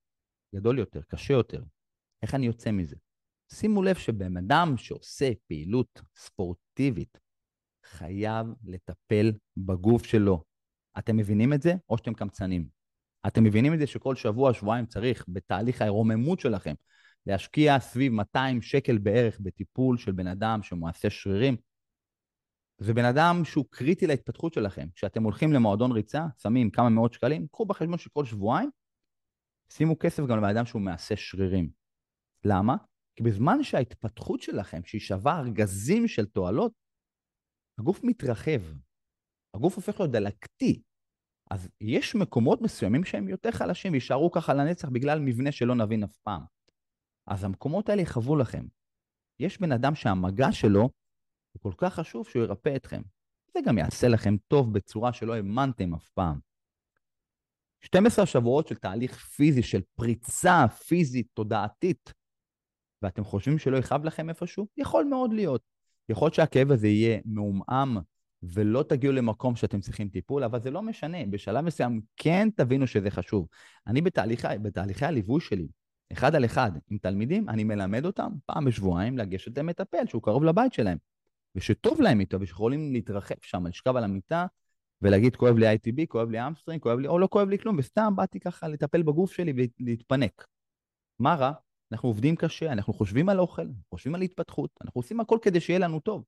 [0.55, 1.63] גדול יותר, קשה יותר.
[2.23, 2.97] איך אני יוצא מזה?
[3.53, 7.19] שימו לב שבן אדם שעושה פעילות ספורטיבית
[7.85, 10.45] חייב לטפל בגוף שלו,
[10.99, 12.69] אתם מבינים את זה, או שאתם קמצנים?
[13.27, 16.75] אתם מבינים את זה שכל שבוע, שבועיים צריך, בתהליך הרוממות שלכם,
[17.27, 21.57] להשקיע סביב 200 שקל בערך בטיפול של בן אדם שמעשה שרירים?
[22.79, 24.87] זה בן אדם שהוא קריטי להתפתחות שלכם.
[24.95, 28.71] כשאתם הולכים למועדון ריצה, שמים כמה מאות שקלים, קחו בחשבון שכל שבועיים,
[29.69, 31.71] שימו כסף גם לבן אדם שהוא מעשה שרירים.
[32.45, 32.77] למה?
[33.17, 36.73] כי בזמן שההתפתחות שלכם, שהיא שווה ארגזים של תועלות,
[37.79, 38.61] הגוף מתרחב,
[39.57, 40.83] הגוף הופך להיות דלקתי.
[41.51, 46.17] אז יש מקומות מסוימים שהם יותר חלשים ויישארו ככה לנצח בגלל מבנה שלא נבין אף
[46.17, 46.43] פעם.
[47.27, 48.67] אז המקומות האלה יכאבו לכם.
[49.41, 50.91] יש בן אדם שהמגע שלו
[51.53, 53.03] הוא כל כך חשוב שהוא ירפא אתכם.
[53.55, 56.39] זה גם יעשה לכם טוב בצורה שלא האמנתם אף פעם.
[57.81, 62.13] 12 שבועות של תהליך פיזי, של פריצה פיזית, תודעתית,
[63.03, 64.67] ואתם חושבים שלא יכאב לכם איפשהו?
[64.77, 65.63] יכול מאוד להיות.
[66.09, 67.99] יכול להיות שהכאב הזה יהיה מעומעם
[68.43, 73.11] ולא תגיעו למקום שאתם צריכים טיפול, אבל זה לא משנה, בשלב מסוים כן תבינו שזה
[73.11, 73.49] חשוב.
[73.87, 75.69] אני בתהליכי, בתהליכי הליווי שלי,
[76.13, 80.73] אחד על אחד עם תלמידים, אני מלמד אותם פעם בשבועיים לגשת למטפל שהוא קרוב לבית
[80.73, 80.99] שלהם,
[81.55, 84.47] ושטוב להם איתו, ושיכולים להתרחב שם, לשכב על המיטה
[85.03, 88.17] ולהגיד, כואב לי ITB, כואב לי hamstring, כואב לי, או לא כואב לי כלום, וסתם
[88.17, 90.47] באתי ככה לטפל בגוף שלי ולהתפנק.
[91.19, 91.53] מה רע?
[91.93, 95.79] אנחנו עובדים קשה, אנחנו חושבים על אוכל, חושבים על התפתחות, אנחנו עושים הכל כדי שיהיה
[95.79, 96.25] לנו טוב.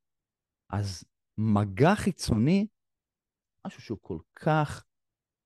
[0.71, 1.05] אז
[1.39, 2.67] מגע חיצוני,
[3.67, 4.85] משהו שהוא כל כך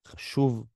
[0.07, 0.66] חשוב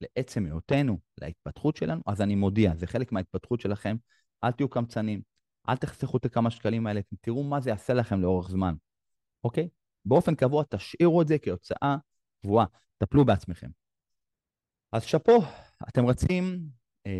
[0.00, 3.96] לעצם היותנו, להתפתחות שלנו, אז אני מודיע, זה חלק מההתפתחות שלכם,
[4.44, 5.22] אל תהיו קמצנים,
[5.68, 8.74] אל תחסכו את הכמה שקלים האלה, תראו מה זה יעשה לכם לאורך זמן,
[9.44, 9.68] אוקיי?
[10.04, 11.96] באופן קבוע תשאירו את זה כהוצאה
[12.42, 12.66] קבועה,
[12.98, 13.68] טפלו בעצמכם.
[14.92, 15.42] אז שאפו,
[15.88, 16.68] אתם רצים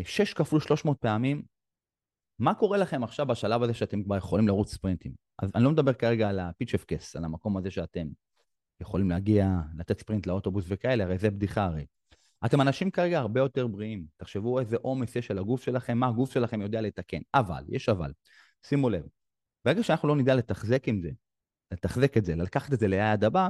[0.03, 1.54] 6 כפול 300 פעמים.
[2.39, 5.11] מה קורה לכם עכשיו בשלב הזה שאתם כבר יכולים לרוץ ספרינטים?
[5.39, 6.39] אז אני לא מדבר כרגע על
[6.75, 8.07] אפקס, על המקום הזה שאתם
[8.81, 11.85] יכולים להגיע, לתת ספרינט לאוטובוס וכאלה, הרי זה בדיחה הרי.
[12.45, 14.05] אתם אנשים כרגע הרבה יותר בריאים.
[14.17, 17.21] תחשבו איזה עומס יש על הגוף שלכם, מה הגוף שלכם יודע לתקן.
[17.33, 18.11] אבל, יש אבל.
[18.65, 19.03] שימו לב,
[19.65, 21.09] ברגע שאנחנו לא נדע לתחזק עם זה,
[21.71, 23.47] לתחזק את זה, לקחת את זה ליעד הבא,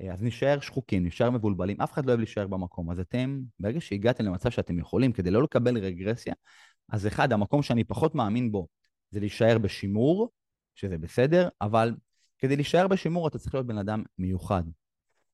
[0.00, 2.90] אה, אז נשאר שחוקים, נשאר מבולבלים, אף אחד לא אוהב להישאר במקום.
[2.90, 6.34] אז אתם, ברגע שהגעתם למצב שאתם יכולים, כדי לא לקבל רגרסיה,
[6.92, 8.66] אז אחד, המקום שאני פחות מאמין בו
[9.10, 10.30] זה להישאר בשימור,
[10.74, 11.94] שזה בסדר, אבל
[12.38, 14.62] כדי להישאר בשימור אתה צריך להיות בן אדם מיוחד.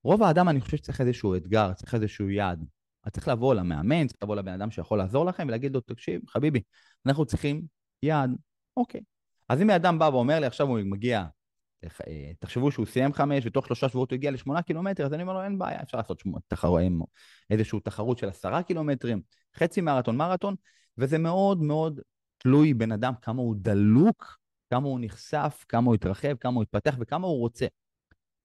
[0.05, 2.65] רוב האדם, אני חושב שצריך איזשהו אתגר, צריך איזשהו יעד.
[3.03, 6.61] אתה צריך לבוא למאמן, צריך לבוא לבן אדם שיכול לעזור לכם ולהגיד לו, תקשיב, חביבי,
[7.07, 7.63] אנחנו צריכים
[8.03, 8.31] יעד,
[8.77, 9.01] אוקיי.
[9.49, 11.25] אז אם אדם בא ואומר לי, עכשיו הוא מגיע,
[11.85, 15.33] אה, תחשבו שהוא סיים חמש, ותוך שלושה שבועות הוא הגיע לשמונה קילומטר, אז אני אומר
[15.33, 16.73] לו, אין בעיה, אפשר לעשות תחר...
[17.51, 19.21] איזושהי תחרות של עשרה קילומטרים,
[19.57, 20.55] חצי מרתון, מרתון,
[20.99, 22.01] וזה מאוד מאוד
[22.39, 24.39] תלוי בן אדם, כמה הוא דלוק,
[24.71, 27.67] כמה הוא נחשף, כמה הוא התרחב, כמה הוא התפתח וכמה הוא רוצה.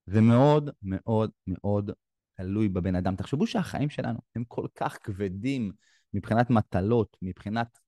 [0.06, 1.92] זה מאוד מאוד מאוד
[2.34, 3.16] תלוי בבן אדם.
[3.16, 5.72] תחשבו שהחיים שלנו הם כל כך כבדים
[6.14, 7.80] מבחינת מטלות, מבחינת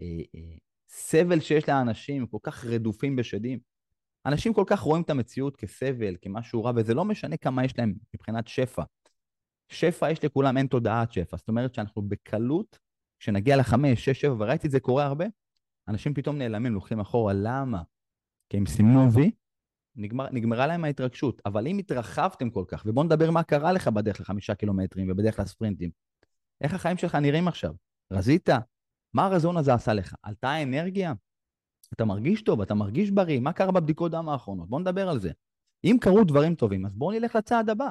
[0.00, 0.56] אה, אה,
[0.88, 3.58] סבל שיש לאנשים, כל כך רדופים בשדים.
[4.26, 7.94] אנשים כל כך רואים את המציאות כסבל, כמשהו רע, וזה לא משנה כמה יש להם
[8.14, 8.82] מבחינת שפע.
[9.68, 11.36] שפע יש לכולם, אין תודעת שפע.
[11.36, 12.78] זאת אומרת שאנחנו בקלות,
[13.20, 15.24] כשנגיע לחמש, שש, שבע, וראיתי את זה קורה הרבה,
[15.88, 17.32] אנשים פתאום נעלמים, לוקחים אחורה.
[17.36, 17.82] למה?
[18.48, 19.30] כי הם סימנו וי,
[19.96, 21.42] נגמר, נגמרה להם ההתרגשות.
[21.46, 25.90] אבל אם התרחבתם כל כך, ובואו נדבר מה קרה לך בדרך לחמישה קילומטרים ובדרך לספרינטים.
[26.60, 27.74] איך החיים שלך נראים עכשיו?
[28.12, 28.48] רזית?
[29.14, 30.14] מה הרזון הזה עשה לך?
[30.22, 31.12] עלתה האנרגיה?
[31.92, 34.68] אתה מרגיש טוב, אתה מרגיש בריא, מה קרה בבדיקות דם האחרונות?
[34.68, 35.30] בואו נדבר על זה.
[35.84, 37.90] אם קרו דברים טובים, אז בואו נלך לצעד הבא.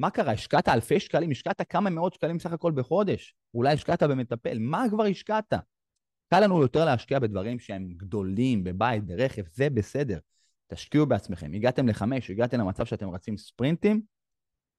[0.00, 0.32] מה קרה?
[0.32, 1.30] השקעת אלפי שקלים?
[1.30, 3.34] השקעת כמה מאות שקלים סך הכל בחודש?
[3.54, 4.58] אולי השקעת במטפל?
[4.58, 5.52] מה כבר השקעת?
[6.30, 10.18] קל לנו יותר להשקיע בדברים שהם גדולים, בבית, ברכב, זה בסדר.
[10.66, 11.52] תשקיעו בעצמכם.
[11.54, 14.02] הגעתם לחמש, הגעתם למצב שאתם רצים ספרינטים,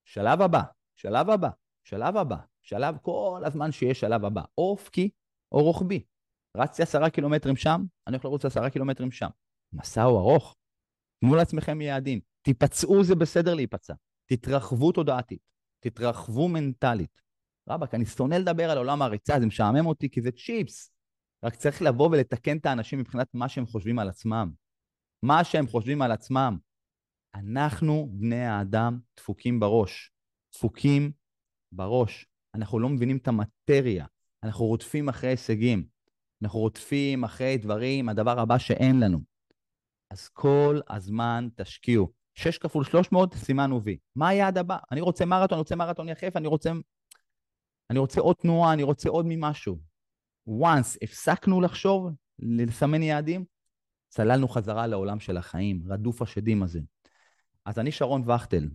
[0.05, 0.62] שלב הבא,
[0.95, 1.49] שלב הבא,
[1.84, 5.10] שלב הבא, שלב כל הזמן שיש שלב הבא, או אופקי
[5.51, 6.03] או רוחבי.
[6.57, 9.29] רצתי עשרה קילומטרים שם, אני הולך לרוץ עשרה קילומטרים שם.
[9.73, 10.55] מסע הוא ארוך.
[11.19, 12.19] תנו לעצמכם יעדים.
[12.41, 13.93] תיפצעו, זה בסדר להיפצע.
[14.32, 15.41] תתרחבו תודעתית.
[15.80, 17.22] תתרחבו מנטלית.
[17.70, 20.91] רבאק, אני שונא לדבר על עולם הריצה, זה משעמם אותי כי זה צ'יפס.
[21.44, 24.52] רק צריך לבוא ולתקן את האנשים מבחינת מה שהם חושבים על עצמם.
[25.24, 26.58] מה שהם חושבים על עצמם.
[27.36, 30.12] אנחנו, בני האדם, דפוקים בראש.
[30.54, 31.12] דפוקים
[31.72, 32.28] בראש.
[32.56, 34.06] אנחנו לא מבינים את המטריה.
[34.44, 35.86] אנחנו רודפים אחרי הישגים.
[36.44, 39.20] אנחנו רודפים אחרי דברים, הדבר הבא שאין לנו.
[40.12, 42.20] אז כל הזמן תשקיעו.
[42.41, 43.97] 6 כפול 300, סימנו וי.
[44.15, 44.77] מה היעד הבא?
[44.91, 46.71] אני רוצה מרתון, אני רוצה מרתון יחף, אני רוצה...
[47.89, 49.80] אני רוצה עוד תנועה, אני רוצה עוד ממשהו.
[50.49, 53.45] once הפסקנו לחשוב, לסמן יעדים,
[54.10, 56.80] צללנו חזרה לעולם של החיים, רדוף השדים הזה.
[57.65, 58.69] אז אני שרון וכטל.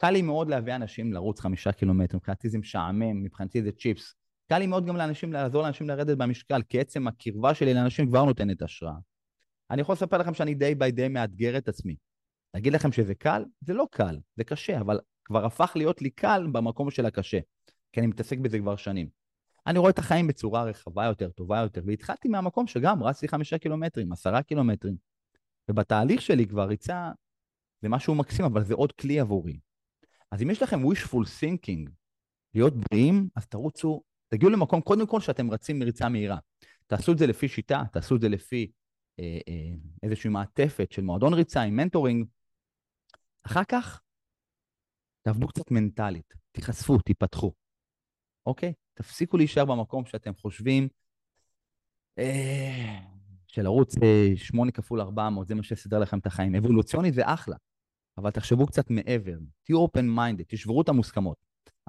[0.00, 4.14] קל לי מאוד להביא אנשים לרוץ חמישה קילומטר, מבחינתי זה משעמם, מבחינתי זה צ'יפס.
[4.48, 8.24] קל לי מאוד גם לאנשים, לעזור לאנשים לרדת במשקל, כי עצם הקרבה שלי לאנשים כבר
[8.24, 8.94] נותנת השראה.
[9.70, 11.96] אני יכול לספר לכם שאני די ביי די מאתגר את עצמי.
[12.54, 13.44] להגיד לכם שזה קל?
[13.60, 17.38] זה לא קל, זה קשה, אבל כבר הפך להיות לי קל במקום של הקשה,
[17.92, 19.08] כי אני מתעסק בזה כבר שנים.
[19.66, 24.12] אני רואה את החיים בצורה רחבה יותר, טובה יותר, והתחלתי מהמקום שגם רצתי חמישה קילומטרים,
[24.12, 24.96] עשרה קילומטרים,
[25.70, 27.10] ובתהליך שלי כבר ריצה
[27.82, 29.58] זה משהו מקסים, אבל זה עוד כלי עבורי.
[30.30, 31.90] אז אם יש לכם wishful thinking,
[32.54, 36.38] להיות בריאים, אז תרוצו תגיעו למקום, קודם כל, שאתם רצים מריצה מהירה.
[36.86, 38.70] תעשו את זה לפי שיטה, תעשו את זה לפי
[39.20, 42.26] אה, אה, איזושהי מעטפת של מועדון ריצה עם מנטורינג.
[43.42, 44.00] אחר כך,
[45.22, 47.52] תעבדו קצת מנטלית, תיחשפו, תיפתחו,
[48.46, 48.72] אוקיי?
[48.94, 50.88] תפסיקו להישאר במקום שאתם חושבים
[52.18, 53.00] אה,
[53.46, 56.54] שלרוץ אה, 8 כפול 400, זה מה שיסדר לכם את החיים.
[56.54, 57.56] אבולוציוני זה אחלה,
[58.18, 61.36] אבל תחשבו קצת מעבר, תהיו open minded, תשברו את המוסכמות.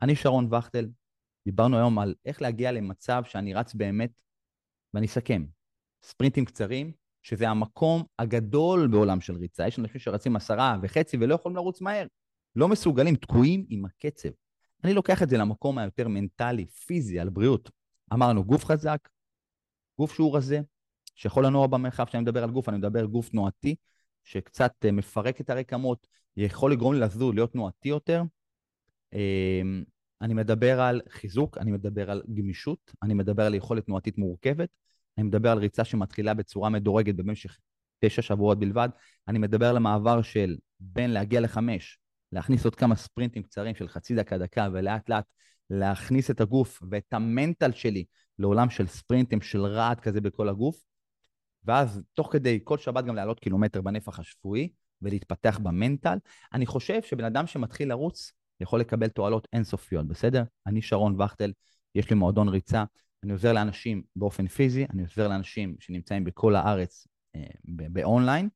[0.01, 0.89] אני שרון וכטל,
[1.45, 4.11] דיברנו היום על איך להגיע למצב שאני רץ באמת,
[4.93, 5.45] ואני אסכם.
[6.03, 9.67] ספרינטים קצרים, שזה המקום הגדול בעולם של ריצה.
[9.67, 12.05] יש אנשים שרצים עשרה וחצי ולא יכולים לרוץ מהר.
[12.55, 14.29] לא מסוגלים, תקועים עם הקצב.
[14.83, 17.71] אני לוקח את זה למקום היותר מנטלי, פיזי, על בריאות.
[18.13, 19.09] אמרנו, גוף חזק,
[19.97, 20.61] גוף שהוא רזה,
[21.15, 23.75] שיכול לנוע במרחב, כשאני מדבר על גוף, אני מדבר גוף תנועתי,
[24.23, 26.07] שקצת אה, מפרק את הרקמות,
[26.37, 28.23] יכול לגרום לי לזוז, להיות תנועתי יותר.
[29.13, 29.83] אמ,
[30.21, 34.69] אני מדבר על חיזוק, אני מדבר על גמישות, אני מדבר על יכולת תנועתית מורכבת,
[35.17, 37.57] אני מדבר על ריצה שמתחילה בצורה מדורגת במשך
[37.99, 38.89] תשע שבועות בלבד,
[39.27, 41.99] אני מדבר על המעבר של בין להגיע לחמש,
[42.31, 45.25] להכניס עוד כמה ספרינטים קצרים של חצי דקה, דקה, ולאט לאט
[45.69, 48.05] להכניס את הגוף ואת המנטל שלי
[48.39, 50.83] לעולם של ספרינטים, של רעד כזה בכל הגוף,
[51.63, 54.69] ואז תוך כדי כל שבת גם לעלות קילומטר בנפח השבועי
[55.01, 56.17] ולהתפתח במנטל.
[56.53, 60.43] אני חושב שבן אדם שמתחיל לרוץ יכול לקבל תועלות אינסופיות, בסדר?
[60.67, 61.51] אני שרון וכטל,
[61.95, 62.83] יש לי מועדון ריצה,
[63.23, 68.49] אני עוזר לאנשים באופן פיזי, אני עוזר לאנשים שנמצאים בכל הארץ אה, באונליין.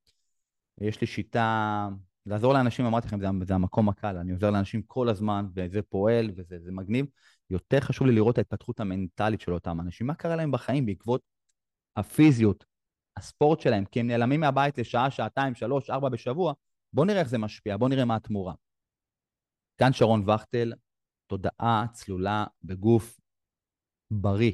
[0.81, 1.87] יש לי שיטה
[2.25, 6.31] לעזור לאנשים, אמרתי לכם, זה, זה המקום הקל, אני עוזר לאנשים כל הזמן, וזה פועל,
[6.35, 7.05] וזה מגניב.
[7.49, 11.21] יותר חשוב לי לראות את ההתפתחות המנטלית של אותם אנשים, מה קרה להם בחיים בעקבות
[11.95, 12.65] הפיזיות,
[13.17, 16.53] הספורט שלהם, כי הם נעלמים מהבית לשעה, שעתיים, שלוש, ארבע בשבוע,
[16.93, 18.53] בואו נראה איך זה משפיע, בואו נראה מה התמורה.
[19.77, 20.73] כאן שרון וכטל,
[21.27, 23.19] תודעה צלולה בגוף
[24.11, 24.51] בריא.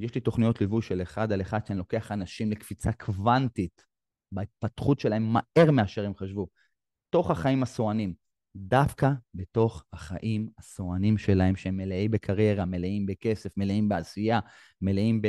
[0.00, 3.84] יש לי תוכניות ליווי של אחד על אחד שאני לוקח אנשים לקפיצה קוונטית
[4.32, 6.48] בהתפתחות שלהם מהר מאשר הם חשבו.
[7.10, 8.14] תוך החיים הסוענים,
[8.56, 14.40] דווקא בתוך החיים הסוענים שלהם, שהם מלאים בקריירה, מלאים בכסף, מלאים בעשייה,
[14.80, 15.22] מלאים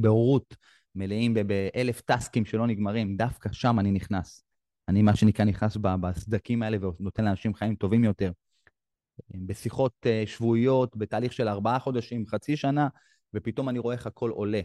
[0.00, 0.56] בהורות,
[0.94, 4.42] מלאים באלף טסקים שלא נגמרים, דווקא שם אני נכנס.
[4.88, 8.32] אני מה שנקרא נכנס בסדקים האלה ונותן לאנשים חיים טובים יותר.
[9.34, 12.88] בשיחות אה, שבועיות, בתהליך של ארבעה חודשים, חצי שנה,
[13.34, 14.60] ופתאום אני רואה איך הכל עולה.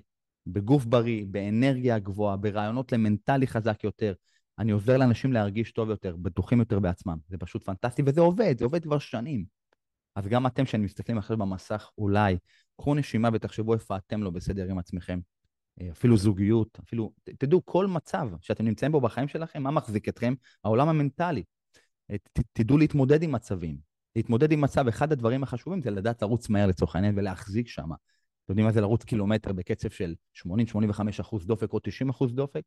[0.47, 4.13] בגוף בריא, באנרגיה גבוהה, ברעיונות למנטלי חזק יותר.
[4.59, 7.17] אני עוזר לאנשים להרגיש טוב יותר, בטוחים יותר בעצמם.
[7.29, 9.45] זה פשוט פנטסטי, וזה עובד, זה עובד כבר שנים.
[10.15, 12.37] אז גם אתם, כשאני מסתכלים עכשיו במסך, אולי,
[12.77, 15.19] קחו נשימה ותחשבו איפה אתם לא בסדר עם עצמכם.
[15.81, 20.33] אה, אפילו זוגיות, אפילו, תדעו, כל מצב שאתם נמצאים בו בחיים שלכם, מה מחזיק אתכם?
[20.63, 21.43] העולם המנטלי.
[22.11, 23.92] אה, ת, תדעו להתמודד עם מצבים.
[24.15, 27.91] להתמודד עם מצב, אחד הדברים החשובים זה לדעת לרוץ מהר לצורך העניין ולהחזיק שם.
[27.91, 30.45] אתם יודעים מה זה לרוץ קילומטר בקצב של 80-85
[31.21, 32.61] אחוז דופק או 90 אחוז דופק?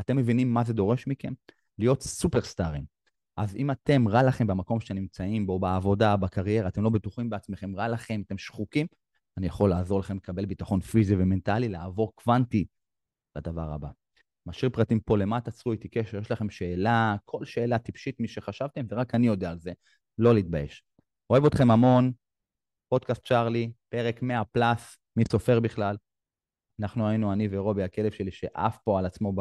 [0.00, 1.32] אתם מבינים מה זה דורש מכם?
[1.78, 2.84] להיות סופרסטארים.
[3.36, 7.76] אז אם אתם, רע לכם במקום שאתם נמצאים בו, בעבודה, בקריירה, אתם לא בטוחים בעצמכם,
[7.76, 8.86] רע לכם, אתם שחוקים,
[9.36, 12.66] אני יכול לעזור לכם לקבל ביטחון פיזי ומנטלי, לעבור קוונטי
[13.36, 13.88] לדבר הבא.
[14.46, 18.86] משאיר פרטים פה למטה, צרו איתי קשר, יש לכם שאלה, כל שאלה טיפשית, מי שחשבתם,
[18.88, 19.72] ורק אני יודע על זה,
[20.18, 20.84] לא להתבייש.
[21.30, 22.12] אוהב אתכם המון,
[22.88, 25.96] פודקאסט צ'ארלי, פרק 100 פלאס, מי סופר בכלל?
[26.80, 29.32] אנחנו היינו, אני ורובי, הכלב שלי, שעף פה על עצמו.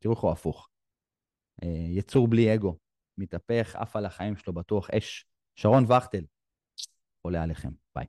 [0.00, 0.68] תראו איך הוא הפוך.
[1.62, 2.78] אה, יצור בלי אגו,
[3.18, 5.26] מתהפך, עף על החיים שלו, בטוח אש.
[5.56, 6.24] שרון וכטל,
[7.22, 8.06] עולה עליכם, ביי.